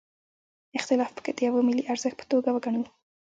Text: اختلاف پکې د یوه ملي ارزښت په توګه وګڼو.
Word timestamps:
اختلاف 0.77 1.09
پکې 1.15 1.31
د 1.35 1.39
یوه 1.47 1.61
ملي 1.67 1.83
ارزښت 1.91 2.17
په 2.19 2.25
توګه 2.31 2.49
وګڼو. 2.51 2.83